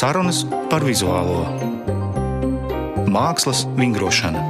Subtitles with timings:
[0.00, 1.42] Sarunas par vizuālo
[3.12, 4.40] mākslas vingrošanu.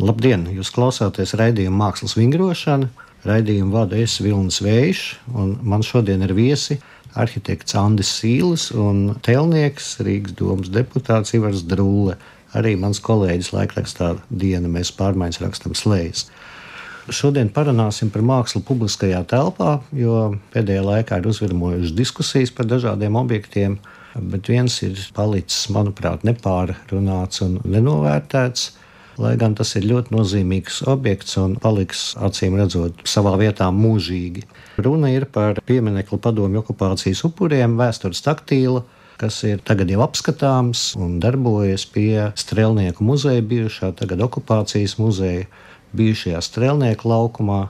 [0.00, 0.46] Labdien!
[0.56, 2.88] Jūs klausāties raidījuma Mākslas vingrošana.
[3.28, 5.02] Raidījumu vada es Vilnis Vējš,
[5.36, 6.78] un man šodien ir viesi
[7.20, 12.16] arhitekts Andris Sīlis un tēlnieks Rīgas domas deputāts Ivars Drūle.
[12.56, 16.30] Arī mans kolēģis laikrakstā diena mēs pārmaiņas rakstam slēdz.
[17.06, 23.76] Šodien parunāsim par mākslu publiskajā telpā, jo pēdējā laikā ir uzvirmojušas diskusijas par dažādiem objektiem,
[24.18, 28.72] bet viens ir palicis, manuprāt, nepārrunāts un nenovērtēts.
[29.22, 34.42] Lai gan tas ir ļoti nozīmīgs objekts un paliks acīm redzot savā vietā mūžīgi.
[34.82, 38.82] Runa ir par pieminiektu padomju okupācijas upuriem, vēstures taktīlu,
[39.16, 45.46] kas ir tagad jau apskatāms un darbojas pie Strēlnieku muzeja, bijušā tagad okupācijas muzeja
[45.96, 47.62] bijušajā strēlnieku laukumā.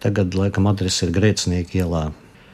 [0.00, 2.08] Tagad, laikam, adrese ir Grēcinieka ielā.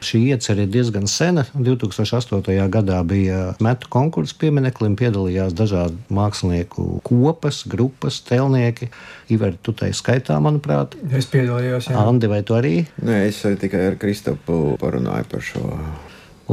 [0.05, 1.47] Šī iecerē ir diezgan sena.
[1.57, 2.43] 2008.
[2.71, 8.91] gadā bija metu konkurss piemineklim, piedalījās dažādi mākslinieku kopas, grupas, telnieki.
[9.33, 10.99] Iver, tu tai skaitā, manuprāt.
[11.11, 11.89] Es piedalījos.
[11.91, 12.03] Jā.
[12.05, 12.75] Andi, vai tu arī?
[13.03, 15.65] Nē, es tikai ar Kristopu parunāju par šo.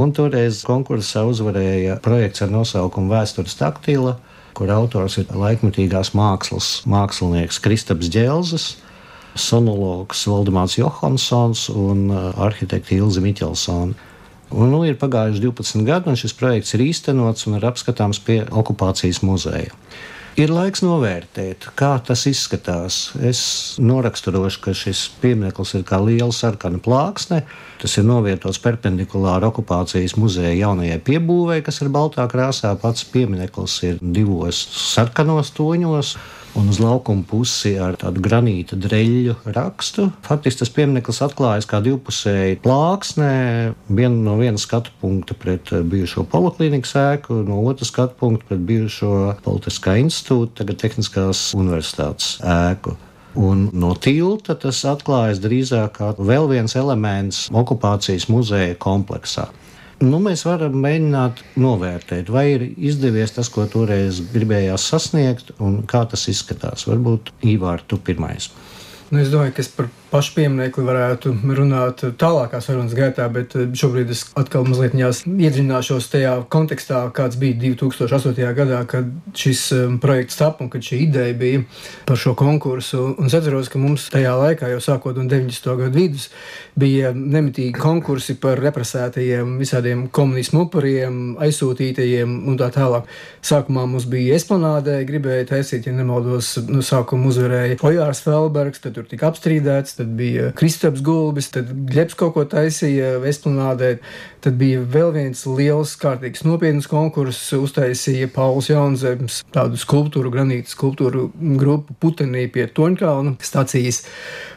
[0.00, 4.16] Un toreiz konkursā uzvarēja projekts ar nosaukumu Vēstures taktila
[4.54, 8.66] kur autors ir laikmatīgās mākslas mākslinieks Kristaps Džēlzes,
[9.34, 14.10] sonologs Valdemārs Johansons un uh, arhitekta Ilze Miķelsona.
[14.54, 18.42] Un, nu, ir pagājuši 12 gadi, un šis projekts ir īstenots un ir apskatāms pie
[18.54, 19.74] okupācijas muzeja.
[20.34, 23.12] Ir laiks novērtēt, kā tas izskatās.
[23.22, 23.40] Es
[23.78, 27.44] noraksturošu, ka šis piemineklis ir kā liela sarkana plāksne.
[27.78, 32.74] Tas ir novietots perpendikulāri okupācijas muzeja jaunajai piebūvei, kas ir baltā krāsā.
[32.82, 36.16] Pats piemineklis ir divos sarkanos toņos
[36.54, 40.06] un uz laukuma pusi ar tādu granīta dreļu rakstu.
[40.26, 43.30] Faktiski tas piemineklis atklājas kā divpusēji plāksnē,
[43.90, 49.12] viena no viena skatu punkta pret bijušo poliklīnikas ēku, no otras skatu punkta pret bijušo
[49.44, 52.96] Politiskā institūta, tagad Tehniskās universitātes ēku.
[53.34, 59.48] Un no tilta tas atklājas drīzāk kā vēl viens elements okupācijas muzeja kompleksā.
[60.00, 66.04] Nu, mēs varam mēģināt novērtēt, vai ir izdevies tas, ko toreiz gribējās sasniegt, un kā
[66.10, 66.86] tas izskatās.
[66.86, 68.50] Varbūt Ivārs, tu pirmais.
[69.10, 73.66] Nu, es domāju, ka es par pašu pieminiektu varētu runāt tālākā sarunas gaitā, bet eh,
[73.74, 78.38] šobrīd es atkal mazliet iedziļināšos tajā kontekstā, kāds bija 2008.
[78.54, 81.64] gadā, kad šis um, projekts tapa un kad šī ideja bija
[82.06, 83.00] par šo konkursu.
[83.18, 85.74] Un es atceros, ka mums tajā laikā, jau sākot no 90.
[85.80, 86.28] gadu vidus,
[86.78, 93.10] bija nemitīgi konkursi par represētajiem, visādiem komunismu upuriem, aizsūtītajiem un tā tālāk.
[93.42, 99.10] Sākumā mums bija esplanādē, gribēja taisīt, ja nemaldos, nu, sākuma uzvarēja Ojārs Felbergs, tad tur
[99.10, 103.94] tika apstrīdēts tad bija Kristaps Gulbis, tad Gļeps kaut ko taisīja Vesplanādē,
[104.44, 111.30] tad bija vēl viens liels, kārtīgs nopietns konkurss, uztaisīja Pauls Jaunzems tādu skulptūru, granītu skulptūru
[111.60, 114.02] grupu Putenī pie Toņkalna stacijas,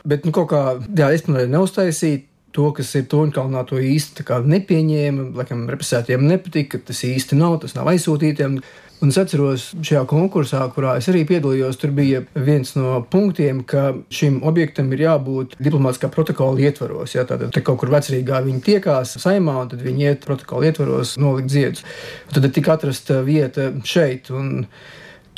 [0.04, 2.26] bet nu kaut kā, jā, Vesplanādē neuztaisīja
[2.58, 5.30] to, kas ir Toņkalnā, to īsti nepieņēma.
[5.38, 8.60] Laikam, represētiem nepatika, ka tas īsti nav, tas nav aizsūtītiem.
[8.98, 13.92] Un es atceros, šajā konkursā, kurā es arī piedalījos, tur bija viens no punktiem, ka
[14.10, 17.14] šim objektam ir jābūt diplomātiskā protokola ietvaros.
[17.14, 21.54] Ja, tad kaut kur vecrīgā viņi tiekās saimā, un tad viņi iet protokola ietvaros nolikt
[21.54, 21.86] ziedus.
[22.34, 24.32] Tad tika atrasta vieta šeit.
[24.34, 24.66] Un,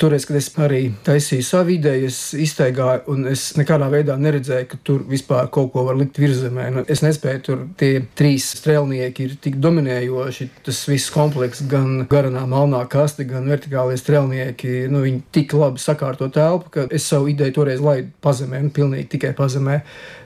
[0.00, 4.78] Toreiz, kad es arī taisīju savu ideju, es izteigāju, un es nekādā veidā neredzēju, ka
[4.86, 6.68] tur vispār kaut ko var likt virzemē.
[6.72, 10.46] Nu, es nespēju tur tie trīs strēlnieki ir tik dominējoši.
[10.64, 16.30] Tas viss komplekss, gan garanā melnā kaste, gan vertikālie strēlnieki, nu, viņi tik labi sakārto
[16.32, 19.82] telpu, ka es savu ideju toreiz laidu pazemē, nu, pilnīgi tikai pazemē.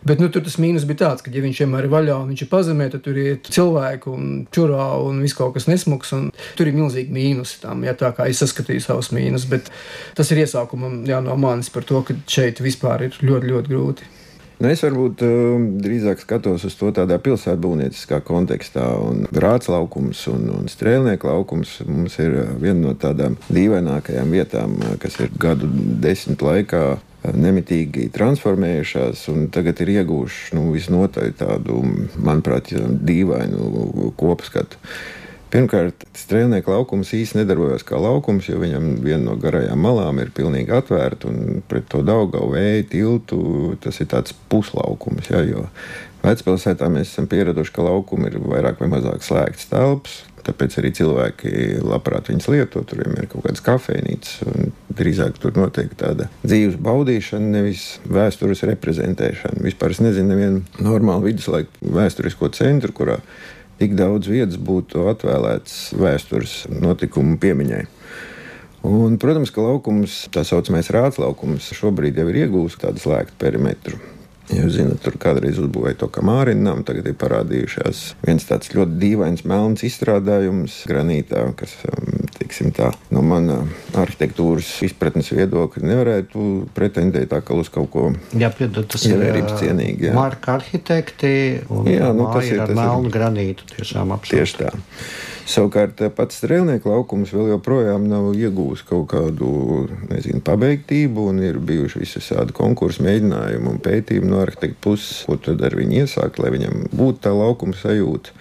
[0.06, 2.46] Bet nu, tur tas mīnus bija tāds, ka, ja viņš vienmēr ir vaļā un viņš
[2.46, 6.14] ir pazemē, tad tur ir cilvēku un čurā un viss kaut kas nesmuks.
[6.54, 9.48] Tur ir milzīgi mīnusi tam, ja tā kā es saskatīju savus mīnus.
[9.48, 9.63] Bet
[10.18, 14.10] tas ir iesākumam jā, no manis par to, ka šeit vispār ir ļoti, ļoti grūti.
[14.62, 18.84] Nu, es varbūt uh, drīzāk skatos uz to tādā pilsētbūvnieciskā kontekstā.
[19.34, 25.34] Grāts laukums un, un strēlnieku laukums mums ir viena no tādām dīvainākajām vietām, kas ir
[25.42, 25.68] gadu
[26.00, 26.84] desmit laikā
[27.32, 31.80] nemitīgi transformējušās, un tagad ir ieguvuši nu, visnotaļ tādu,
[32.20, 32.72] manuprāt,
[33.10, 34.80] dīvainu kopskatu.
[35.54, 40.74] Pirmkārt, strēlnieku laukums īstenībā nedarbojas kā laukums, jo viņam viena no garajām malām ir pilnīgi
[40.74, 43.38] atvērta un pret to Daugavu vēju tiltu
[43.84, 45.30] tas ir tāds puslaukums.
[45.30, 45.44] Ja,
[46.26, 51.50] vecpilsētā mēs esam pieraduši, ka laukumi ir vairāk vai mazāk slēgts telpas, Tāpēc arī cilvēki
[51.84, 52.82] labprāt viņas lieto.
[52.84, 59.64] Tur ir kaut kādas kafejnīcas, un drīzāk tur notiek tāda dzīves baudīšana, nevis vēstures reprezentēšana.
[59.64, 63.18] Vispār es nezinu nevienu normālu viduslaiku vēsturisko centru, kurā
[63.80, 67.84] tik daudz vietas būtu atvēlēts vēstures notikumu piemiņai.
[68.84, 74.00] Un, protams, ka laukums, tā saucamais rāts laukums, šobrīd jau ir iegūst tādu slēgtu perimetru.
[74.52, 79.86] Jūs zināt, tur kādreiz uzbūvēja to kamārinām, tagad ir parādījušās viens tāds ļoti dīvains melns
[79.88, 82.13] izstrādājums granītā, kas, um,
[83.10, 83.60] no mana
[83.94, 86.46] arhitektūras izpratnes viedokļa nevarētu
[86.76, 88.06] pretendēt uz kaut ko
[89.06, 90.08] ir ievērības cienīgi.
[90.10, 90.14] jā.
[90.16, 91.34] Marka arhitekti
[91.70, 93.64] un Jā, nu, tas ir- tas melnu granītu.
[93.76, 94.42] Tiešām absolūti.
[94.42, 94.72] Tieši tā.
[95.44, 102.00] Savukārt, pats strēlnieku laukums vēl joprojām nav iegūmis kaut kādu nezinu, pabeigtību, un ir bijuši
[102.00, 106.86] visādi konkursu mēģinājumi un pētījumi no arhitekta puses, ko tad ar viņu iesākt, lai viņam
[106.96, 108.32] būtu tā laukuma sajūta.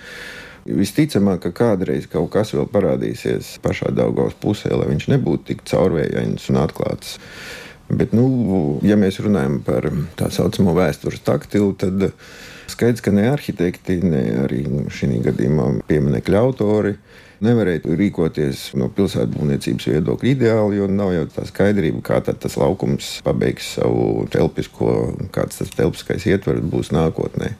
[0.63, 6.47] Visticamāk, ka kādreiz kaut kas vēl parādīsies pašā Daugaus pusē, lai viņš nebūtu tik caurvējains
[6.53, 7.17] un atklāts.
[7.91, 12.13] Bet, nu, ja mēs runājam par tā saucamo vēstures taktilu, tad
[12.71, 16.95] skaidrs, ka ne arhitekti, ne arī šī gadījumā pieminiektu autori
[17.43, 23.73] nevarēja rīkoties no pilsētbūvniecības viedokļa ideāli, jo nav jau tā skaidrība, kā tas laukums pabeigs
[23.75, 24.93] savu telpisko,
[25.35, 27.51] kāds tas telpiskais ietvers būs nākotnē.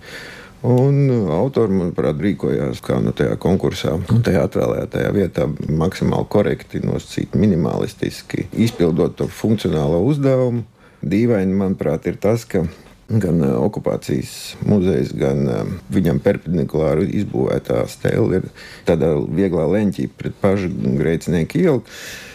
[0.63, 7.39] Un autori, manuprāt, rīkojās kā no tajā konkursā, un tajā atvēlētajā vietā maksimāli korekti, nosacīti,
[7.41, 10.63] minimalistiski, izpildot to funkcionālo uzdevumu.
[11.03, 12.63] Dīvaini, manuprāt, ir tas, ka
[13.11, 18.47] gan uh, okupācijas muzejs, gan uh, viņam perpendikulāri izbūvētā stela ir
[18.87, 21.83] tādā vieglā leņķī pret pašu grēcinieku ielu.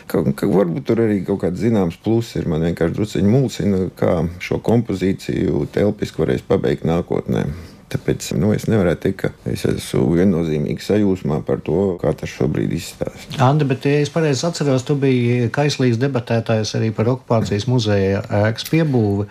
[0.09, 2.45] Ka, ka varbūt tur arī kaut kāds zināms pluss ir.
[2.49, 7.45] Man vienkārši druskuļi mulsina, kā šo kompozīciju telpiski varēs pabeigt nākotnē.
[7.89, 12.75] Tāpēc nu, es nevaru teikt, ka es esmu viennozīmīgi sajūsmā par to, kā tas šobrīd
[12.77, 13.39] izstāsta.
[13.45, 18.69] Andi, bet, ja es pareizi atceros, tu biji kaislīgs debatētājs arī par okupācijas muzeja ēkas
[18.69, 19.29] piebūvi.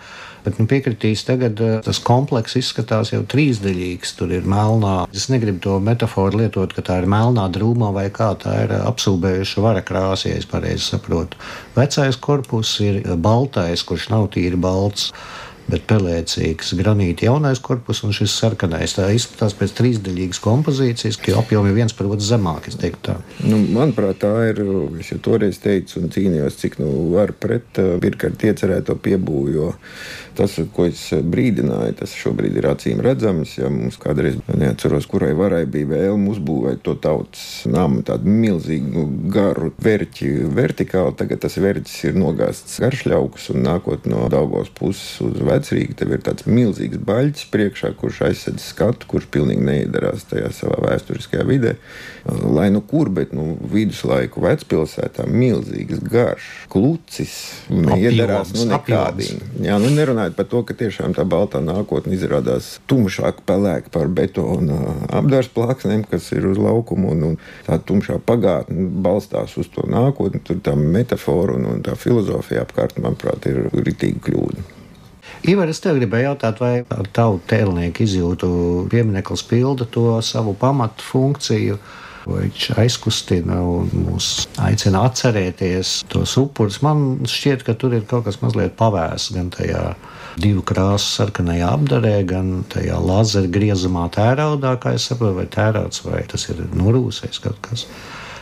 [0.48, 4.14] Bet nu, piekritīs, tagad eh, tas komplekss izskatās jau trīsdaļīgs.
[4.18, 5.02] Tur ir melnā.
[5.14, 9.64] Es negribu to metaforu lietot, ka tā ir melnā drūmā vai kā tā ir apsūbējuša
[9.64, 11.38] vara krāsa, ja es pareizi saprotu.
[11.76, 15.12] Vecais korpus ir baltais, kurš nav tīri balts
[15.68, 18.96] bet pelēcīgs granīta jaunais korpus un šis sarkanais.
[18.96, 22.70] Tā izskatās pēc trīsdaļīgas kompozīcijas, ka apjomi viens par otru zemāk.
[23.44, 24.62] Nu, manuprāt, tā ir.
[25.00, 29.54] Es jau toreiz teicu un cīnījos, cik nu var pret uh, pirkārt iecerēto piebūvi.
[29.58, 29.72] Jo
[30.38, 33.56] tas, ko es brīdināju, tas šobrīd ir acīm redzams.
[33.58, 39.04] Ja mums kādreiz, neatceros, kurai varai bija vēlme uzbūvēt to tautas namu, tādu milzīgu
[39.34, 45.42] garu verķi vertikāli, tagad tas verķis ir nogāzts garšļaukus un nākot no Daugos puses uz
[45.58, 50.78] vecrīgi, tev ir tāds milzīgs baļķis priekšā, kurš aizsedz skatu, kurš pilnīgi neiedarās tajā savā
[50.86, 51.74] vēsturiskajā vidē.
[52.28, 57.34] Lai nu kur, bet nu, viduslaiku vecpilsētā milzīgs garš, klucis,
[57.72, 59.40] neiedarās nu, nekādīgi.
[59.64, 64.78] Jā, nu nerunājot par to, ka tiešām tā baltā nākotne izrādās tumšāk pelēka par betona
[65.20, 70.42] apdārs plāksnēm, kas ir uz laukuma, un, un tā tumšā pagātne balstās uz to nākotni.
[70.44, 74.77] Tur tā metafora un, un tā filozofija apkārt, manuprāt, ir ritīgi kļūda.
[75.48, 78.48] Ivar, es tev gribēju jautāt, vai ar tavu tēlnieku izjūtu
[78.92, 81.78] piemineklis pilda to savu pamatu funkciju?
[82.28, 84.28] Viņš aizkustina un mūs
[84.60, 86.82] aicina atcerēties tos upurus.
[86.84, 89.86] Man šķiet, ka tur ir kaut kas mazliet pavēsts gan tajā
[90.36, 96.26] divu krāsu sarkanajā apdarē, gan tajā lazera griezumā tēraudā, kā es saprotu, vai tērauds, vai
[96.28, 97.88] tas ir norūsējis kaut kas.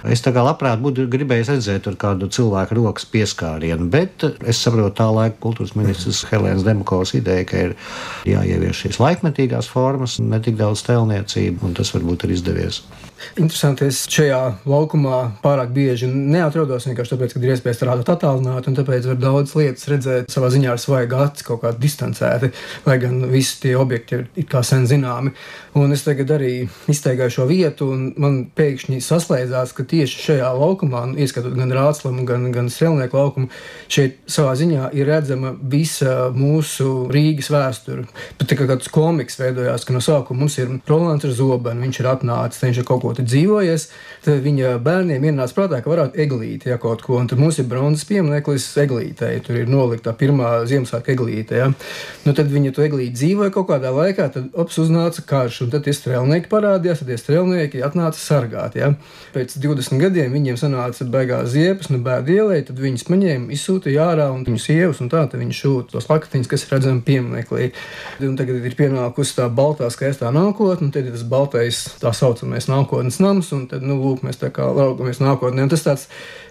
[0.04, 5.08] Es tā kā labprāt būtu gribējis redzēt kādu cilvēku rokas pieskārienu, bet es saprotu tā
[5.14, 7.76] laika kultūras ministrs Helēnas Demokovas ideja, ka ir
[8.28, 12.82] jāievieš šīs laikmetīgās formas, ne tik daudz tēlniecību, un tas varbūt ir izdevies.
[13.36, 18.76] Interesanti, es šajā laukumā pārāk bieži neatrodos vienkārši tāpēc, ka ir iespēja strādāt attālināti, un
[18.78, 22.52] tāpēc var daudz lietas redzēt savā ziņā ar svaigu aci, kaut kā distancēti,
[22.86, 25.32] lai gan visi tie objekti ir, ir kā sen zināmi.
[25.76, 26.52] Un es tagad arī
[26.88, 32.24] izteigāju šo vietu, un man pēkšņi saslēdzās, ka tieši šajā laukumā, nu, ieskatot gan Rāclamu,
[32.28, 33.50] gan, gan Strelnieku laukumu,
[33.92, 38.06] šeit savā ziņā ir redzama visa mūsu Rīgas vēsture.
[38.40, 42.10] Pat kā kāds komiks veidojās, ka no sākuma mums ir Rolands ar zobenu, viņš ir
[42.14, 43.86] atnācis, viņš ir kaut ko dzīvojies,
[44.24, 47.20] tad viņa bērniem ienāca prātā, ka varētu eglīti ja, kaut ko.
[47.20, 49.38] Un tad mums ir bronzas piemineklis eglītei.
[49.46, 51.60] Tur ir nolikta pirmā Ziemassvētku eglīte.
[51.60, 51.68] Ja.
[52.26, 55.86] Nu, tad viņa to eglīti dzīvoja kaut kādā laikā, tad ops uznāca karš, un tad
[55.86, 58.78] tie strēlnieki parādījās, tad tie strēlnieki atnāca sargāt.
[58.80, 58.92] Ja.
[59.36, 64.28] Pēc 20 gadiem viņiem sanāca beigās ziepes, nu bēd ielai, tad viņus paņēma, izsūtīja ārā
[64.34, 67.70] un viņu sievas, un tā viņi šūta tos lakatiņus, kas ir redzami pieminekli.
[68.26, 72.68] Un tagad ir pienākusi tā baltā skaistā nākotne, un tad ir tas baltais tā saucamais
[72.70, 75.66] nākotnes nams, un tad, nu, lūk, mēs tā kā raugamies nākotnē.
[75.66, 76.06] Un tas tāds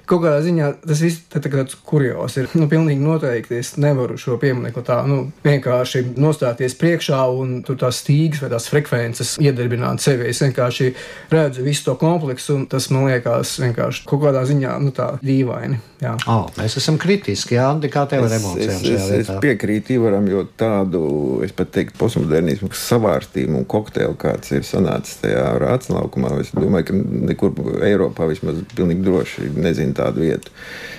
[0.10, 2.50] kaut kādā ziņā tas viss tā tāds kurjos ir.
[2.56, 8.04] Nu, pilnīgi noteikti es nevaru šo pieminiektu tā, nu, vienkārši nostāties priekšā un tur tās
[8.04, 10.30] stīgas vai tās frekvences iedarbināt sevi.
[10.30, 10.92] Es vienkārši
[11.34, 15.82] redzu visu to kompleksu, un tas man liekas vienkārši kaut kādā ziņā, nu, tā dīvaini.
[16.04, 16.14] Jā.
[16.30, 18.82] Oh, mēs esam kritiski, Jā, Andi, kā tev ar emocijām?
[18.84, 21.02] Es, es, es piekrītu Ivaram, jo tādu,
[21.46, 26.90] es pat teiktu, postmodernismu savārstību un kokteili, kāds ir sanācis tajā rācis laukumā, es domāju,
[26.90, 26.98] ka
[27.32, 27.56] nekur
[27.88, 30.54] Eiropā vismaz pilnīgi droši nezinu tādu vietu.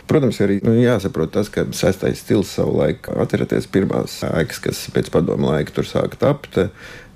[0.06, 5.10] Protams, arī nu, jāsaprot tas, ka sestais stils savu laiku atceraties pirmās ēkas, kas pēc
[5.14, 6.60] padomu laika tur sāka tapt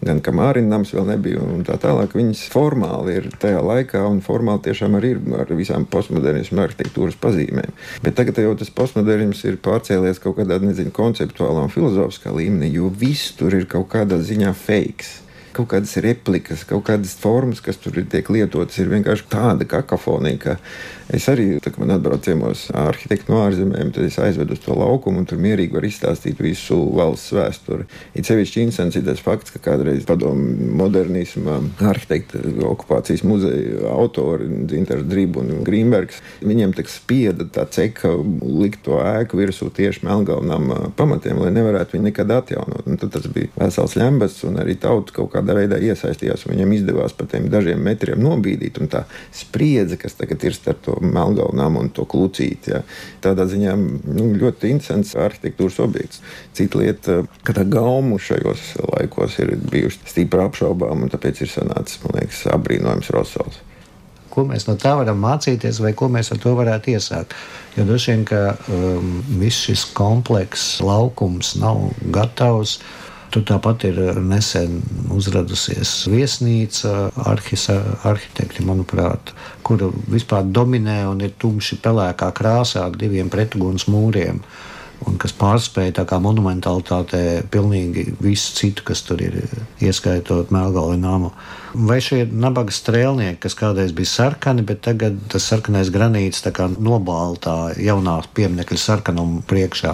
[0.05, 2.15] gan Kamārina nams vēl nebija, un tā tālāk.
[2.17, 7.75] Viņas formāli ir tajā laikā, un formāli tiešām arī ir ar visām postmodernismu arhitektūras pazīmēm.
[8.05, 12.89] Bet tagad jau tas postmodernisms ir pārcēlies kaut kādā, nezinu, konceptuālā un filozofiskā līmenī, jo
[12.89, 15.19] viss tur ir kaut kādā ziņā fakes
[15.51, 20.55] kaut kādas replikas, kaut kādas formas, kas tur tiek lietotas, ir vienkārši tāda kakofonija, ka
[21.11, 25.23] Es arī, kad man atbrauc ciemos arhitekti no ārzemēm, tad es aizvedu uz to laukumu
[25.23, 27.87] un tur mierīgi var izstāstīt visu valsts vēsturi.
[28.15, 31.57] It sevišķi interesants ir tas fakts, ka kādreiz padomu modernisma
[31.91, 38.13] arhitekta okupācijas muzeja autori Dzintars Drība un Grīmbergs, viņiem tak spieda tā ceka
[38.47, 42.87] likt to ēku virsū tieši Melngalnam pamatiem, lai nevarētu viņu nekad atjaunot.
[42.87, 46.79] Un tad tas bija vesels ļembats un arī tauta kaut kādā veidā iesaistījās un viņiem
[46.79, 51.79] izdevās pa tiem dažiem metriem nobīdīt un tā spriedze, kas tagad ir starp to Melngalnām
[51.81, 52.75] un to klucīti.
[52.75, 52.83] Ja.
[53.25, 56.23] Tādā ziņā nu, ļoti interesants arhitektūras objekts.
[56.57, 62.03] Cita lieta, ka tā gauma šajos laikos ir bijusi stipri apšaubām, un tāpēc ir sanācis,
[62.05, 63.61] man liekas, apbrīnojams Rosals
[64.31, 67.35] ko mēs no tā varam mācīties, vai ko mēs ar to varētu iesākt.
[67.77, 68.41] Jo droši vien, ka
[68.71, 72.79] um, viss šis komplekss, laukums nav gatavs.
[73.31, 74.81] Tur tāpat ir nesen
[75.15, 77.77] uzradusies viesnīca, arhisa,
[78.09, 79.31] arhitekti, manuprāt,
[79.63, 84.43] kura vispār dominē un ir tumši pelēkā krāsā ar diviem pretuguns mūriem.
[85.07, 87.23] Un kas pārspēja tā kā monumentalitātē
[87.55, 89.39] pilnīgi visu citu, kas tur ir,
[89.81, 91.31] ieskaitot Melngalvi namu.
[91.71, 96.43] Vai šie nabaga strēlnieki, kas kādreiz bija sarkani, bet tagad tas sarkanais granīts
[96.83, 99.93] nobaltā jaunā pieminiekļa sarkanumu priekšā.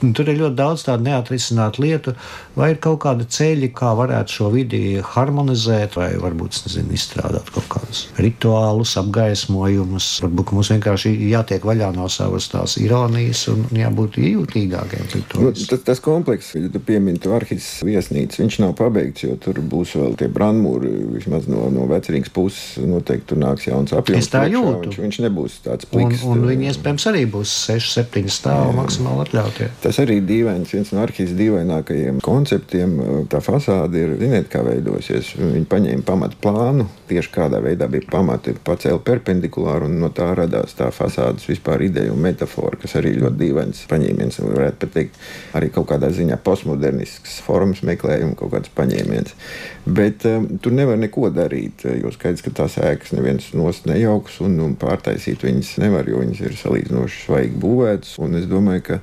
[0.00, 2.14] Un tur ir ļoti daudz tādu neatrisinātu lietu,
[2.56, 7.68] vai ir kaut kādi ceļi, kā varētu šo vidi harmonizēt, vai varbūt nezinu, izstrādāt kaut
[7.74, 10.08] kādus rituālus, apgaismojumus.
[10.24, 15.12] Varbūt mums vienkārši jātiek vaļā no savas tās ironijas un jābūt jūtīgākiem.
[15.36, 19.60] Nu, tas, tas komplekss, ja tu piemini to arhīvas viesnīcu, viņš nav pabeigts, jo tur
[19.60, 24.20] būs vēl tie brandmūri vismaz no, no vecrīgas puses, noteikti tur nāks jauns apjoms.
[24.20, 24.90] Es tā jūtu.
[24.90, 26.24] Viņš, viņš nebūs tāds pliks.
[26.24, 29.70] Un, un viņi iespējams arī būs 6, 7 stāvi maksimāli atļautie.
[29.84, 32.96] Tas arī dīvains, viens no arhīvas dīvainākajiem konceptiem.
[33.32, 35.32] Tā fasāde ir, ziniet, kā veidosies.
[35.40, 40.76] Viņi paņēma pamatu plānu, tieši kādā veidā bija pamati, pacēla perpendikulāri, un no tā radās
[40.78, 45.20] tā fasādes vispār ideja un metafora, kas arī ļoti dīvains paņēmiens, varētu pat teikt,
[45.58, 49.36] arī kaut kādā ziņā postmodernisks formas meklējums, kaut kāds paņēmiens.
[49.84, 54.58] Bet um, tur nevar neko darīt, jo skaidrs, ka tās ēkas neviens nost nejauks un,
[54.60, 58.18] un pārtaisīt viņas nevar, jo viņas ir salīdzinoši svaigi būvētas.
[58.20, 59.00] Un es domāju, ka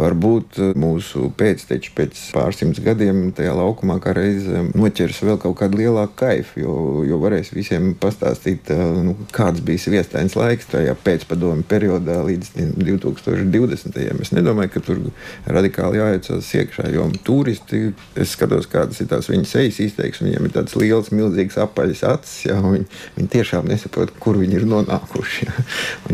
[0.00, 5.80] Varbūt eh, mūsu pēcteči pēc pārsimts gadiem tajā laukumā kā reizē noķers vēl kaut kādu
[5.80, 6.74] lielāku kaifu, jo,
[7.08, 14.00] jo varēs visiem pastāstīt, eh, nu, kāds bija sviestains laiks tajā pēcpadomu periodā līdz 2020.
[14.24, 15.02] Es nedomāju, ka tur
[15.48, 20.56] radikāli jāiecās iekšā, jo turisti, es skatos, kādas ir tās viņas sejas izteiksmes, viņiem ir
[20.56, 22.88] tāds liels, milzīgs apaļs acis, jā, viņi,
[23.18, 25.50] viņi tiešām nesaprot, kur viņi ir nonākuši.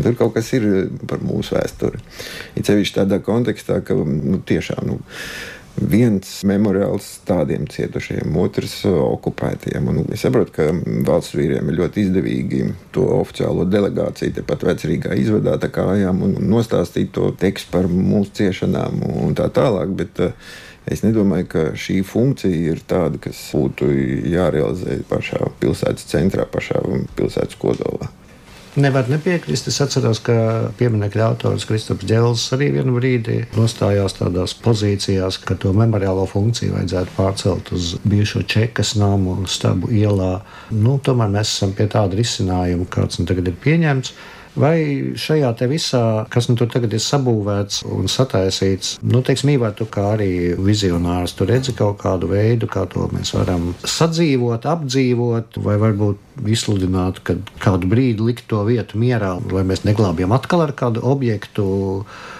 [0.03, 0.67] Tur kaut kas ir
[1.09, 2.01] par mūsu vēsturi.
[2.57, 4.97] It sevišķi tādā kontekstā, ka nu, tiešām nu,
[5.77, 9.89] viens memoriāls tādiem cietušajiem, otrs okupētiem.
[9.91, 10.69] Un es saprotu, ka
[11.05, 12.63] valsts vīriem ir ļoti izdevīgi
[12.95, 19.37] to oficiālo delegāciju tepat vecrīgā izvadāt kājām un nostāstīt to tekstu par mūsu ciešanām un
[19.37, 19.93] tā tālāk.
[20.01, 20.57] Bet, uh,
[20.87, 23.89] Es nedomāju, ka šī funkcija ir tāda, kas būtu
[24.31, 26.79] jārealizē pašā pilsētas centrā, pašā
[27.17, 28.07] pilsētas kodolā.
[28.77, 29.65] Nevar nepiekrist.
[29.71, 30.33] Es atceros, ka
[30.77, 37.15] pieminiekļa autors Kristaps Džels arī vienu brīdi nostājās tādās pozīcijās, ka to memoriālo funkciju vajadzētu
[37.17, 40.43] pārcelt uz bijušo Čekas namu un stabu ielā.
[40.69, 44.13] Nu, tomēr mēs esam pie tāda risinājuma, kāds nu tagad ir pieņemts.
[44.57, 44.77] Vai
[45.17, 46.03] šajā visā,
[46.33, 51.33] kas nu tur tagad ir sabūvēts un sataisīts, nu, teiksim, Īvā, tu kā arī vizionārs,
[51.37, 57.37] tu redzi kaut kādu veidu, kā to mēs varam sadzīvot, apdzīvot, vai varbūt izsludinātu, ka
[57.63, 61.67] kādu brīdi likt to vietu mierā, lai mēs neglābjam atkal ar kādu objektu,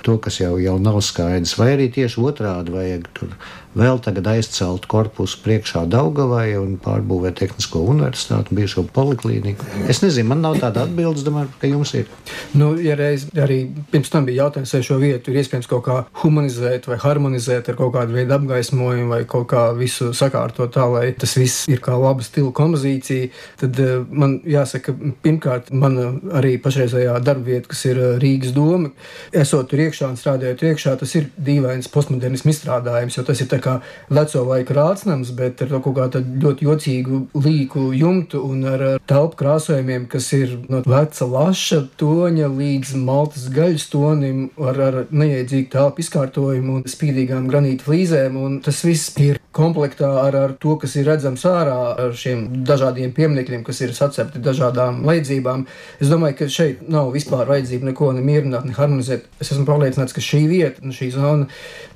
[0.06, 3.34] to, kas jau, jau nav skaidrs, vai arī tieši otrādi vajag tur
[3.78, 9.68] vēl tagad aizcelt korpusu priekšā Daugavai un pārbūvēt Tehnisko universitāti un bijušo poliklīniku.
[9.92, 12.10] Es nezinu, man nav tāda atbildes, domāju, ka jums ir.
[12.58, 13.60] Nu, ja reiz arī
[13.92, 17.80] pirms tam bija jautājums, vai šo vietu ir iespējams kaut kā humanizēt vai harmonizēt ar
[17.80, 21.98] kaut kādu veidu apgaismojumu vai kaut kā visu sakārtot tā, lai tas viss ir kā
[22.00, 23.30] laba stila kompozīcija,
[23.62, 28.92] tad man jāsaka, pirmkārt, mana arī pašreizējā darba vieta, kas ir uh, Rīgas doma,
[29.36, 33.60] esot tur iekšā un strādājot iekšā, tas ir dīvains postmodernismu izstrādājums, jo tas ir tā
[33.64, 33.78] kā
[34.14, 40.08] veco laiku rācnams, bet ar kaut kādu ļoti jocīgu līku jumtu un ar telpu krāsojumiem,
[40.12, 46.80] kas ir no veca laša toņa līdz maltas gaļas tonim, ar, ar neiedzīgu telpu izkārtojumu
[46.80, 48.38] un spīdīgām granīta flīzēm.
[48.42, 53.14] Un tas viss ir komplektā ar, ar to, kas ir redzams ārā, ar šiem dažādiem
[53.18, 55.66] pieminekļiem, kas ir sacepti dažādām vajadzībām.
[56.02, 59.28] Es domāju, ka šeit nav vispār vajadzība neko nemierināt, ne harmonizēt.
[59.42, 61.48] Es esmu pārliecināts, ka šī vieta, šī zona,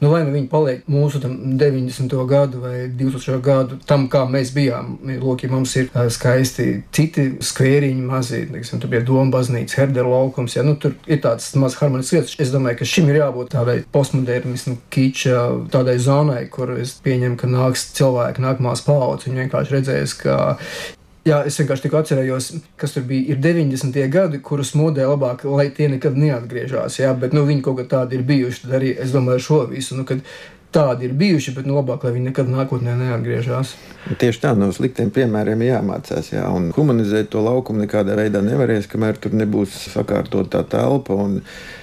[0.01, 2.17] nu vai nu viņi paliek mūsu tam 90.
[2.29, 3.39] gadu vai 2000.
[3.45, 4.97] gadu tam, kā mēs bijām.
[5.21, 10.55] Lūk, ja mums ir skaisti citi skvēriņi, mazi, teiksim, tur bija Doma baznīca, Herdera laukums,
[10.57, 12.35] ja nu, tur ir tāds maz harmonisks vietas.
[12.41, 15.37] Es domāju, ka šim ir jābūt tādai postmodernismu kiča,
[15.73, 19.27] tādai zonai, kur es pieņemu, ka nāks cilvēki, nākamās paudzes.
[19.29, 20.39] Viņi vienkārši redzēs, ka
[21.21, 22.45] Jā, es vienkārši tikko atcerējos,
[22.81, 23.35] kas tur bija.
[23.35, 23.97] Ir 90.
[24.09, 26.97] gadi, kurus modē labāk, lai tie nekad neatgriežas.
[26.97, 28.63] Jā, bet nu, viņi kaut kā tādi ir bijuši.
[28.63, 29.99] Tad arī es domāju, šo visu.
[29.99, 30.07] Nu,
[30.73, 33.75] tādi ir bijuši, bet nu, labāk, lai viņi nekad nākotnē neatgriežas.
[34.17, 36.31] Tieši tā, no sliktiem piemēriem jāmācās.
[36.33, 41.19] Jā, un humanizēt to laukumu nekādā veidā nevarēs, kamēr tur nebūs sakārtota tā telpa.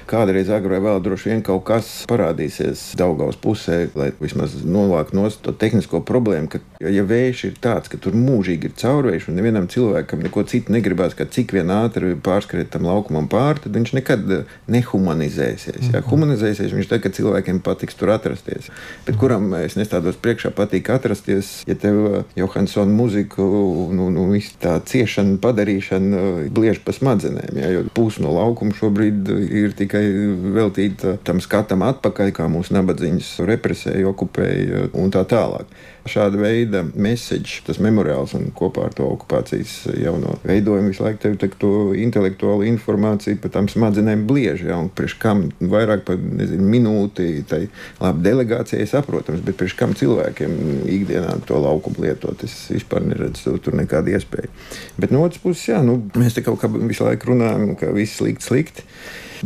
[0.08, 5.52] Kādreiz agrāk vēl droši vien kaut kas parādīsies Daugaus pusē, lai vismaz novāktu no to
[5.52, 6.48] tehnisko problēmu.
[6.52, 10.72] Ka, ja vējš ir tāds, ka tur mūžīgi ir caurvējš un nevienam cilvēkam neko citu
[10.72, 14.32] negribās, kā cik vien ātri pārskriet tam laukumam pāri, tad viņš nekad
[14.72, 15.90] nehumanizēsies.
[15.92, 16.02] Ja?
[16.08, 18.70] Humanizēsies viņš tad, kad cilvēkiem patiks tur atrasties.
[19.04, 23.44] Bet kuram es nestādos priekšā patīk atrasties, ja tev Johansona muziku,
[23.92, 26.24] nu, nu viss tā ciešana, padarīšana
[26.54, 27.72] bliež pa smadzenēm, ja?
[27.76, 33.38] jo pūs no laukuma šobrīd ir tikai tikai veltīta tam skatam atpakaļ, kā mūsu nabadzīņas
[33.49, 35.67] represēja, okupēja un tā tālāk.
[36.09, 41.37] Šāda veida message, tas memoriāls un kopā ar to okupācijas jauno veidojumu visu laiku tev
[41.61, 44.65] to intelektuālu informāciju par tām smadzenēm bliež.
[44.65, 47.67] Ja, un priekš kam vairāk par nezinu, minūti, tai
[48.00, 50.56] labi delegācijai saprotams, bet priekš kam cilvēkiem
[50.89, 54.52] ikdienā to laukumu lietot, es vispār neredzu tur nekādu iespēju.
[54.97, 58.23] Bet no otras puses, jā, nu, mēs te kaut kā visu laiku runājam, ka viss
[58.23, 58.89] slikti, slikti.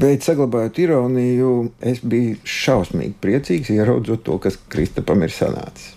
[0.00, 1.50] Bet, saglabājot ironiju,
[1.84, 5.92] es biju šausmīgi priecīgs ieraudzot to, kas Kristapam ir sanācis.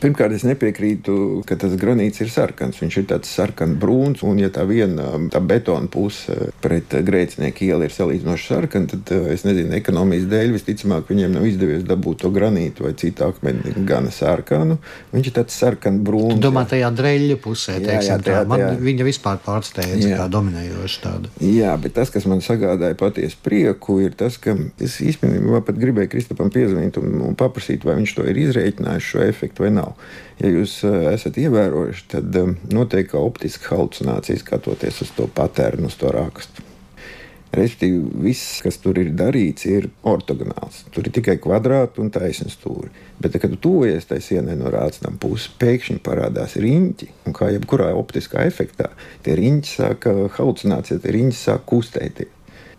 [0.00, 2.78] Pirmkārt, es nepiekrītu, ka tas granīts ir sarkans.
[2.80, 7.92] Viņš ir tāds sarkanbrūns, un ja tā viena tā betona puse pret grēcinieku ielu ir
[7.92, 12.86] salīdzinoši sarkana, tad eh, es nezinu, ekonomijas dēļ visticamāk viņiem nav izdevies dabūt to granītu
[12.86, 14.78] vai citu akmeni gana sarkanu.
[15.12, 16.40] Viņš ir tāds sarkanbrūns.
[16.40, 18.48] Domā, tajā dreļļa pusē, teiksim, jā, jā, tajā, tā.
[18.54, 18.80] Man tajā.
[18.88, 21.34] viņa vispār pārsteidza kā dominējoša tāda.
[21.44, 26.14] Jā, bet tas, kas man sagādāja patiesu prieku, ir tas, ka es īstenībā pat gribēju
[26.16, 30.08] Kristapam piezvanīt un, un paprasīt, vai viņš to ir izreikinājis šo efektu vai nav nav.
[30.40, 35.98] Ja jūs eh, esat ievērojuši, tad eh, notiek optiska halucinācija skatoties uz to patērnu, uz
[36.00, 36.66] to rakstu.
[37.50, 40.84] Respektīvi, viss, kas tur ir darīts, ir ortogonāls.
[40.94, 42.92] Tur ir tikai kvadrāti un taisnība stūri.
[43.18, 47.10] Bet, kad tu tuvojies tai sienai no rācinām puses, pēkšņi parādās riņķi.
[47.26, 48.92] Un kā jebkurā optiskā efektā,
[49.26, 52.30] tie riņķi sāk halucinācija, tie riņķi sāk kustēties.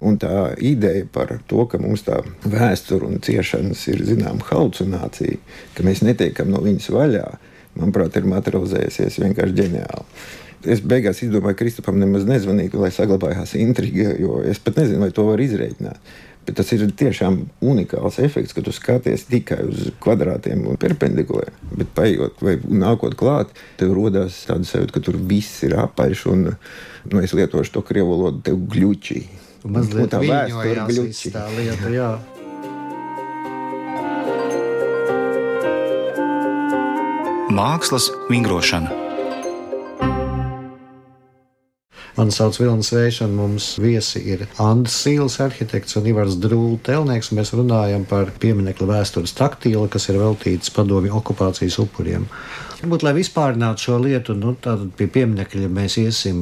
[0.02, 5.38] Un tā ideja par to, ka mums tā vēsture un ciešanas ir zināma halucinācija,
[5.78, 7.28] ka mēs netiekam no viņas vaļā,
[7.78, 10.24] manuprāt, ir materializējusies vienkārši ģeniāli.
[10.72, 15.14] Es beigās izdomāju, ka Kristupam nemaz nezvanīt, lai saglabājās intriga, jo es pat nezinu, vai
[15.14, 16.02] to var izreikināt.
[16.46, 17.38] Bet tas ir tiešām
[17.70, 21.60] unikāls efekts, ka tu skaties tikai uz kvadrātiem un perpendikulāriem.
[21.78, 26.48] Bet, paiet vai nākot klāt, tev rodas tāda sajūta, ka tur viss ir apaļš un
[26.50, 29.22] nu, es lietošu to krievu valodu, tev gluči.
[29.64, 32.12] Mazliet tā vēsture tā lieta, jā.
[37.52, 39.02] Mākslas vingrošana.
[42.18, 47.32] Mani sauc Vilnis Vējš, un mums viesi ir Andris Sīls, arhitekts un Ivars Drūla telnieks.
[47.34, 52.28] Mēs runājam par pieminiektu vēstures taktīlu, kas ir veltīts padomju okupācijas upuriem.
[52.82, 56.38] Varbūt, lai vispārinātu šo lietu, nu, tad pie pieminiekļa mēs iesim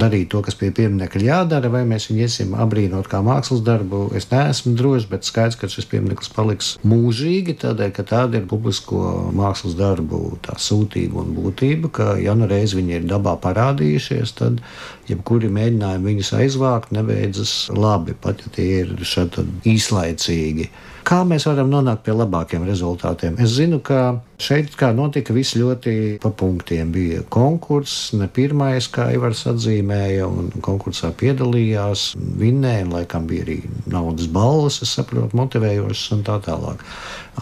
[0.00, 4.08] darīt to, kas pie pieminiekļa jādara, vai mēs viņu iesim apbrīnot kā mākslas darbu.
[4.18, 9.04] Es neesmu drošs, bet skaidrs, ka šis piemineklis paliks mūžīgi, tādēļ, ka tāda ir publisko
[9.38, 14.58] mākslas darbu tā sūtība un būtība, ka ja nu reiz viņi ir dabā parādījušies, tad
[15.06, 20.72] jebkuri mēģinājumi viņus aizvākt nebeidzas labi, pat ja tie ir šādi īslaicīgi.
[21.04, 23.34] Kā mēs varam nonākt pie labākiem rezultātiem?
[23.42, 26.94] Es zinu, ka šeit notika viss ļoti pa punktiem.
[26.94, 33.58] Bija konkurss, ne pirmais, kā Ivars atzīmēja, un konkursā piedalījās, vinnēja, un laikam bija arī
[33.84, 36.80] naudas balvas, es saprotu, motivējošas un tā tālāk.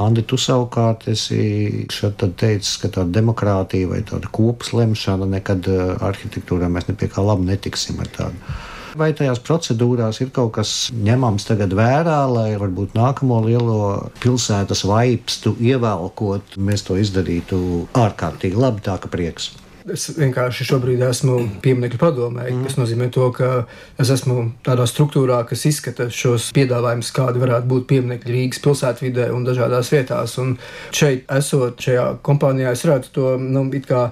[0.03, 6.67] Andi, tu savukārt esi teicis, ka tāda demokrātija vai tāda kopas lemšana nekad eh, arhitektūrā
[6.73, 8.55] mēs ne pie kā labi netiksim ar tādu.
[8.99, 13.81] Vai tajās procedūrās ir kaut kas ņemams tagad vērā, lai varbūt nākamo lielo
[14.21, 17.59] pilsētas vaipstu ievēlkot, mēs to izdarītu
[17.97, 19.53] ārkārtīgi labi, tā ka prieks.
[19.91, 22.67] Es vienkārši šobrīd esmu pieminiektu padomē, mm.
[22.69, 23.65] kas nozīmē to, ka
[24.01, 29.49] es esmu tādā struktūrā, kas izskata šos piedāvājumus, kādi varētu būt pieminiekti Rīgas pilsētvidē un
[29.49, 30.37] dažādās vietās.
[30.43, 30.55] Un
[30.95, 34.11] šeit, esot šajā kompānijā, es redzu to nu, kā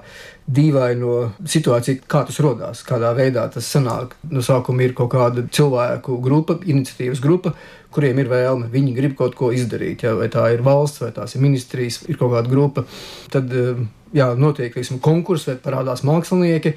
[0.50, 4.16] dīvaino situāciju, kā tas radās, kādā veidā tas sanāk.
[4.30, 7.54] No sākuma ir kaut kāda cilvēku grupa, iniciatīvas grupa,
[7.94, 8.70] kuriem ir vēlme.
[8.72, 12.18] Viņi grib kaut ko izdarīt, ja, vai tā ir valsts, vai tās ir ministrijas, ir
[12.20, 12.86] kaut kāda grupa.
[13.32, 13.84] Tad eh,
[14.16, 16.74] jā, notiek konkurss, vai parādās mākslinieki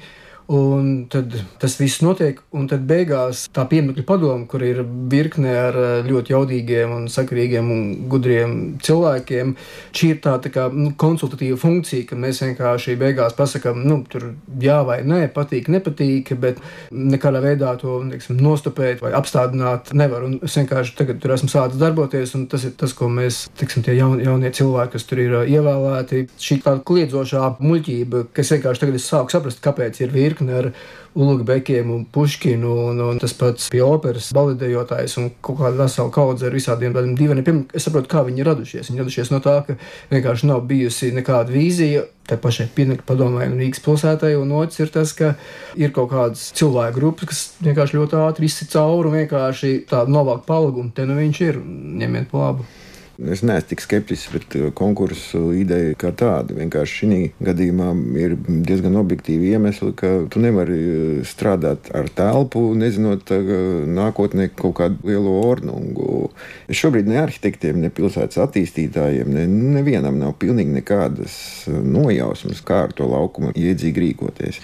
[0.52, 5.78] Un tad tas viss notiek, un tad beigās tā pieminiektu padoma, kur ir virkne ar
[5.80, 8.52] eh, ļoti jaudīgiem, un sakarīgiem un gudriem
[8.84, 9.54] cilvēkiem,
[9.96, 14.34] šī ir tā, tā kā, nu, konsultatīva funkcija, ka mēs vienkārši beigās pasakām, nu, tur
[14.60, 16.60] jā vai nē, patīk, nepatīk, bet
[16.92, 20.28] nekādā veidā to neksim, nostupēt vai apstādināt nevar.
[20.28, 23.86] Un es vienkārši tagad tur esmu sācis darboties, un tas ir tas, ko mēs, tiksim,
[23.86, 29.00] tie jaun, jaunie cilvēki, kas tur ir ievēlēti, šī tāda kliedzošā muļķība, kas vienkārši tagad
[29.00, 30.70] es sāku saprast, kāpēc ir virkne ar
[31.14, 36.48] Ulugbekiem un Puškinu, un, un tas pats pie operas baletējotājs un kaut kāda vesela kaudze
[36.48, 37.60] ar visādiem tādiem divainiem.
[37.72, 38.90] Es saprotu, kā viņi ir radušies.
[38.90, 39.76] Viņi radušies no tā, ka
[40.10, 42.08] vienkārši nav bijusi nekāda vīzija.
[42.26, 45.34] Tā pašai pienākuma padomē un Rīgas pilsētai, un otrs ir tas, ka
[45.78, 50.48] ir kaut kādas cilvēku grupas, kas vienkārši ļoti ātri izsaka cauri un vienkārši tādu novākt
[50.48, 51.60] palgu, un te nu viņš ir,
[52.00, 52.66] ņemiet pa labu.
[53.14, 56.56] Es neesmu tik skeptisks pret uh, konkursu ideju kā tādu.
[56.58, 58.34] Vienkārši šī gadījumā ir
[58.66, 63.52] diezgan objektīvi iemesli, ka tu nevari uh, strādāt ar telpu, nezinot uh,
[63.86, 66.32] nākotnē kaut kādu lielu ornungu.
[66.66, 69.46] Šobrīd ne arhitektiem, ne pilsētas attīstītājiem, ne,
[69.78, 71.36] nevienam nav pilnīgi nekādas
[71.70, 74.58] nojausmas, kā ar to laukumu iedzīgi rīkoties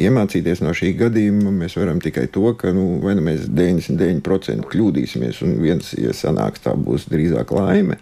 [0.00, 5.42] iemācīties no šī gadījuma, mēs varam tikai to, ka nu, vai nu mēs 99% kļūdīsimies,
[5.46, 7.98] un viens, ja sanāks, tā būs drīzāk laime.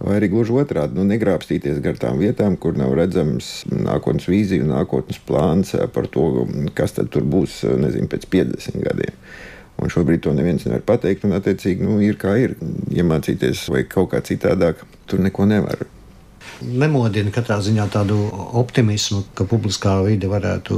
[0.00, 5.20] Vai arī gluži otrādi, nu, negrābstīties gar tām vietām, kur nav redzams nākotnes vīzija, nākotnes
[5.28, 9.20] plāns par to, kas tad būs nezinu, pēc 50 gadiem.
[9.80, 12.56] Un šobrīd to neviens nevar pateikt, un attiecīgi nu, ir kā ir.
[12.92, 15.84] Iemācīties vai kaut kā citādāk, tur neko nevar
[16.62, 18.16] nemodina katrā ziņā tādu
[18.60, 20.76] optimismu, ka publiskā vide varētu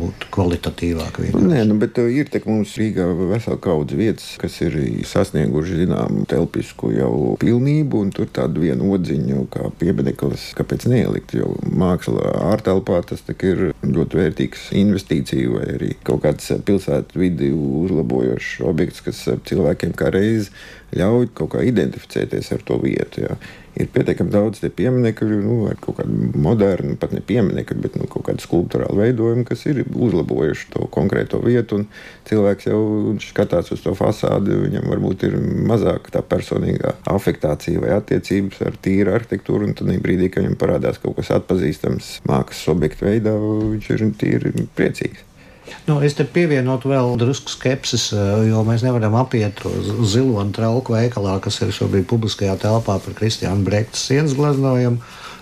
[0.00, 1.28] būt kvalitatīvāka.
[1.36, 4.76] Nē, nu, bet uh, ir te mums Rīgā vesela kaudze vietas, kas ir
[5.08, 11.54] sasnieguši zinām telpisku jau pilnību, un tur tādu vienu odziņu kā piemineklis, kāpēc neielikt, jo
[11.68, 19.04] māksla ārtelpā tas ir ļoti vērtīgs investīcija vai arī kaut kāds pilsētu vidi uzlabojošs objekts,
[19.06, 20.52] kas cilvēkiem kā reizi
[20.96, 23.26] ļauj kaut kā identificēties ar to vietu.
[23.28, 23.36] Jā
[23.80, 28.26] ir pietiekami daudz pieminiektu, nu, ar kaut kādu modernu, pat ne pieminiektu, bet nu, kaut
[28.28, 31.82] kādu skulptūrālu veidojumu, kas ir uzlabojuši to konkrēto vietu.
[32.28, 32.80] Cilvēks jau
[33.24, 35.38] skatās uz to fasādi, viņam varbūt ir
[35.70, 39.72] mazāk tā personīgā afektācija vai attiecības ar tīru arhitektūru.
[39.78, 45.29] Tad brīdī, kad viņam parādās kaut kas atpazīstams mākslas objektu veidā, viņš ir tīri priecīgs.
[45.86, 50.94] Nu, es te pievienotu vēl drusku skepsis, eh, jo mēs nevaram apiet uz ziloņu trauku
[50.94, 55.00] veikalā, kas ir šobrīd publiskajā telpā par Kristiānu Brekta sienas gleznojumu.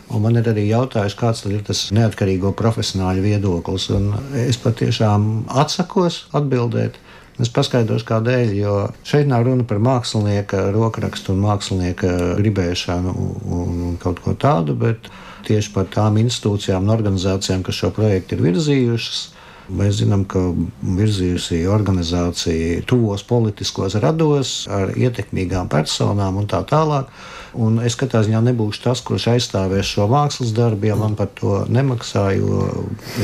[0.09, 3.91] Un man ir arī jautājums, kāds ir tas neatkarīgo profesionāļu viedoklis.
[3.93, 6.97] Un es patiešām atsakos atbildēt.
[7.39, 8.55] Es paskaidrošu, kādēļ.
[8.57, 8.75] Jo
[9.07, 13.15] šeit nav runa par mākslinieka rokrakstu un mākslinieka gribēšanu
[13.59, 15.11] un kaut ko tādu, bet
[15.47, 19.27] tieši par tām institūcijām un organizācijām, kas šo projektu ir virzījušas
[19.69, 20.41] Mēs zinām, ka
[20.83, 27.11] virzījusi organizācija tuvos politiskos rados ar ietekmīgām personām un tā tālāk.
[27.59, 31.63] Un es katrā ziņā nebūšu tas, kurš aizstāvēs šo mākslas darbu, ja man par to
[31.73, 32.67] nemaksā, jo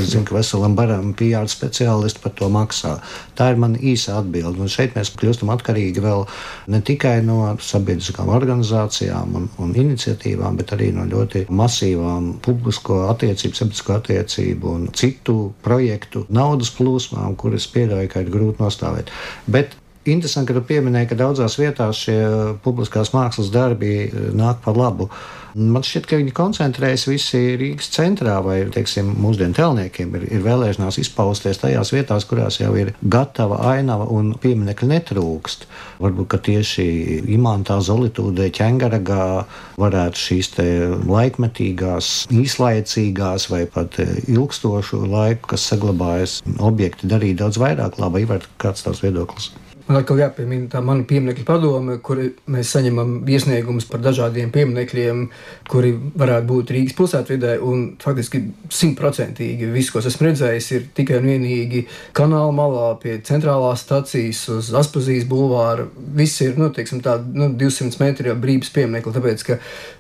[0.01, 2.95] es zinu, ka veselam baram PR speciālisti par to maksā.
[3.37, 4.63] Tā ir mana īsa atbilde.
[4.65, 6.25] Un šeit mēs kļūstam atkarīgi vēl
[6.73, 13.61] ne tikai no sabiedriskām organizācijām un, un iniciatīvām, bet arī no ļoti masīvām publisko attiecību,
[13.61, 19.13] sabiedrisko attiecību un citu projektu naudas plūsmām, kuras pieļauju, ka ir grūti nostāvēt.
[19.51, 22.19] Bet Interesanti, ka tu pieminēji, ka daudzās vietās šie
[22.65, 25.09] publiskās mākslas darbi nāk par labu.
[25.55, 30.99] Man šķiet, ka viņi koncentrējas visi Rīgas centrā, vai teiksim, mūsdienu telniekiem ir, ir vēlēšanās
[31.01, 35.65] izpausties tajās vietās, kurās jau ir gatava ainava un pieminiekļi netrūkst.
[36.05, 36.87] Varbūt tieši
[37.39, 39.25] imantā, zolitūdē, ķengaragā
[39.81, 40.53] varētu šīs
[41.09, 48.03] laikmetīgās, īslaicīgās vai pat ilgstošu laiku, kas saglabājas, objekti darīt daudz vairāk.
[48.03, 49.55] Labi, Ivar, kāds tavs viedoklis?
[49.85, 52.17] Man atkal jāpiemina tā mana pieminiektu padome, kur
[52.49, 55.19] mēs saņemam iesniegumus par dažādiem pieminekļiem,
[55.69, 57.59] kuri varētu būt Rīgas pilsētvidē.
[58.01, 58.41] Faktiski
[58.73, 61.83] simtprocentīgi viss, ko esmu redzējis, ir tikai un vienīgi
[62.17, 65.85] kanāla malā pie centrālās stacijas uz Aspazijas bulvāra.
[66.17, 69.59] Viss ir nu, teiksim, tā, nu, 200 metri jau brīvs pieminekli, tāpēc ka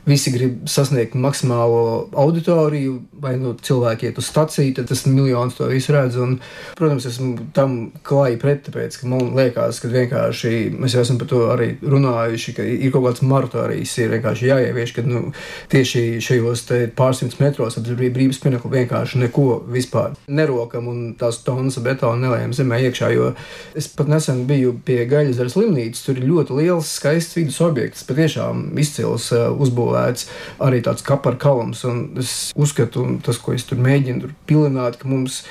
[0.08, 5.68] visi grib sasniegt maksimālo auditoriju, vai nu cilvēki iet uz staciju, tad tas miljons to
[5.68, 6.16] visu redz.
[6.20, 6.38] Un,
[6.78, 11.18] protams, esmu tam klāji pret, tāpēc ka man liekas, liekas, ka vienkārši mēs jau esam
[11.18, 15.32] par to arī runājuši, ka ir kaut kāds moratorijas, ir vienkārši jāievieš, ka nu,
[15.72, 16.64] tieši šajos
[16.96, 22.80] pārsimtus metros ap brīvības pienākumu vienkārši neko vispār nerokam un tās tonnas betona nelējam zemē
[22.88, 23.10] iekšā.
[23.14, 23.32] Jo
[23.74, 28.70] es pat nesen biju pie Gaļas slimnīcas, tur ir ļoti liels, skaists vidus objekts, patiešām
[28.80, 30.28] izcils uh, uzbūvēts,
[30.64, 31.84] arī tāds kapar kalns.
[31.88, 35.42] Un es uzskatu, un tas, ko es tur mēģinu tur pilināt, ka mums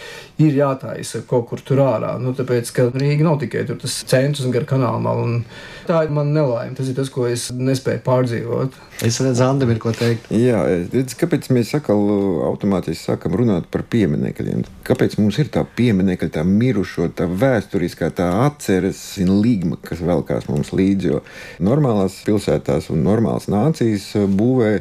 [0.42, 2.16] ir jātaisa kaut kur tur ārā.
[2.22, 5.42] Nu, tāpēc, ka Rīga nav tikai tas centrs gar kanāla malu.
[5.84, 6.76] Tā ir mana nelaime.
[6.78, 8.78] Tas ir tas, ko es nespēju pārdzīvot.
[9.04, 10.30] Es redzu, Andam ir ko teikt.
[10.32, 10.62] Jā,
[10.94, 12.00] redz, kāpēc mēs atkal
[12.48, 14.64] automātiski sākam runāt par pieminekļiem?
[14.88, 20.72] Kāpēc mums ir tā pieminekļa, tā mirušo, tā vēsturiskā, tā atceres līgma, kas velkās mums
[20.72, 21.12] līdzi?
[21.12, 21.24] Jo
[21.64, 24.78] normālās pilsētās un normālas nācijas būvē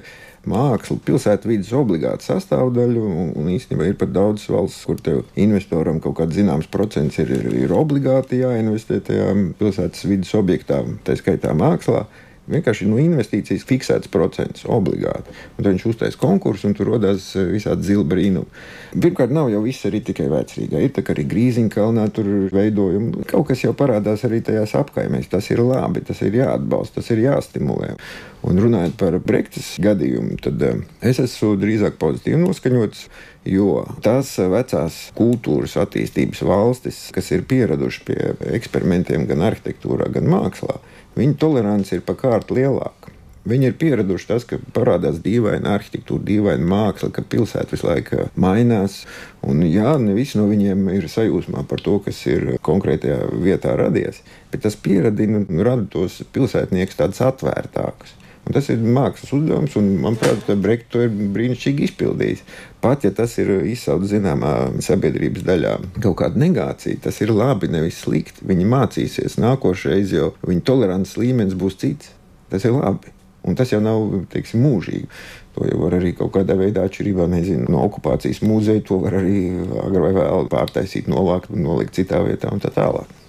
[0.49, 3.03] māksla, pilsētas vidas obligāta sastāvdaļa.
[3.03, 7.33] Un, un īstenībā ir pat daudz valsts, kur tev investoram kaut kāds zināms procents ir,
[7.37, 12.07] ir, ir obligāti jāinvestē tajā pilsētas vidas objektā, tā skaitā mākslā.
[12.51, 15.31] Vienkārši no investīcijas fiksēts procents obligāti.
[15.61, 18.63] Un viņš uztaisīs konkursu, un tur radās eh, visādi zila brīnumi.
[18.97, 20.81] Pirmkārt, nav jau viss arī tikai vecrīgā.
[20.83, 23.29] Ir arī grīziņkalnā tur veidojumi.
[23.31, 25.31] Kaut kas jau parādās arī tajās apkaimēs.
[25.31, 27.95] Tas ir labi, tas ir jāatbalsta, tas ir jāstimulē.
[28.43, 33.07] Un runājot par Brexit gadījumu, tad eh, es esmu drīzāk pozitīvi noskaņots.
[33.49, 38.19] Jo tās vecās kultūras attīstības valstis, kas ir pieradušas pie
[38.55, 40.77] eksperimentiem gan arhitektūrā, gan mākslā,
[41.13, 43.11] Viņa tolerance ir pakārt lielāka.
[43.49, 49.01] Viņi ir pieraduši tas, ka parādās dīvaina arhitektūra, dīvaina māksla, ka pilsēta visu laiku mainās.
[49.45, 54.23] Un, jā, ne visi no viņiem ir sajūsmā par to, kas ir konkrētajā vietā radies,
[54.55, 58.15] bet tas pieradina un rada tos pilsētniekus tādus atvērtākus.
[58.47, 62.47] Un tas ir mākslas uzdevums, un manuprāt, Brekts to ir brīnišķīgi izpildījis.
[62.83, 68.01] Pat ja tas ir izsaucis zināmā sabiedrības daļā kaut kāda negācija, tas ir labi, nevis
[68.03, 68.43] slikti.
[68.49, 72.11] Viņi mācīsies nākošais, jo viņu tolerances līmenis būs cits.
[72.51, 73.15] Tas ir labi.
[73.47, 75.07] Un tas jau nav teiksim, mūžīgi.
[75.55, 78.83] To jau var arī kaut kādā veidā atšķirībā nezinu, no okupācijas muzeja.
[78.91, 79.41] To var arī
[79.87, 83.22] agrāk vai vēlāk pārtaisīt, novākt, nolikt citā vietā un tā tālāk.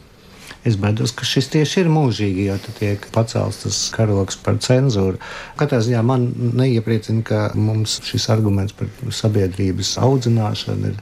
[0.63, 5.19] Es baidos, ka šis tieši ir mūžīgi, jo tiek pacelts tas karoks par cenzūru.
[5.59, 11.01] Katrā ziņā man neiepriecina, ka mums šis arguments par sabiedrības audzināšanu ir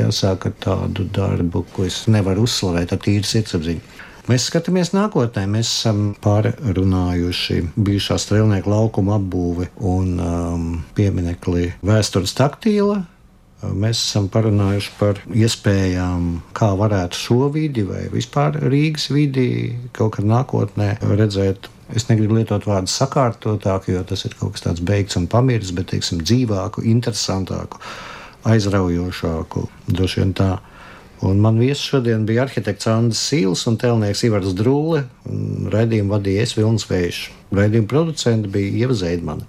[0.00, 3.94] jāsāk ar tādu darbu, ko es nevaru uzslavēt ar tīru sirdsapziņu.
[4.26, 5.44] Mēs skatāmies nākotnē.
[5.46, 10.64] Mēs esam pārunājuši bijušā strēlnieku laukuma apbūve un um,
[10.98, 13.04] pieminekli vēstures taktīla
[13.64, 19.46] Mēs esam parunājuši par iespējām, kā varētu šo vidi vai vispār Rīgas vidi
[19.96, 21.70] kaut kad nākotnē redzēt.
[21.96, 25.88] Es negribu lietot vārdu sakārtotāku, jo tas ir kaut kas tāds beigts un pamiris, bet
[25.94, 27.80] teiksim, dzīvāku, interesantāku,
[28.44, 29.64] aizraujošāku.
[29.88, 30.50] Droši vien tā.
[31.24, 35.06] Un man viesis šodien bija arhitekts Andris Sīls un tēlnieks Ivars Drūle.
[35.72, 37.26] Raidījumu vadīja es Vilnis Vējš.
[37.56, 39.48] Raidījuma producents bija Ieva Zeidmane.